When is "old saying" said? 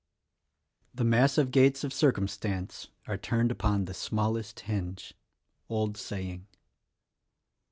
5.69-6.47